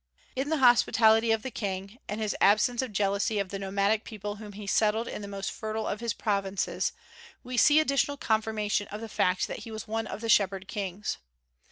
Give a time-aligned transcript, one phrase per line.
[0.35, 4.37] In the hospitality of the King, and his absence of jealousy of the nomadic people
[4.37, 6.91] whom he settled in the most fertile of his provinces,
[7.43, 11.19] we see additional confirmation of the fact that he was one of the Shepherd Kings.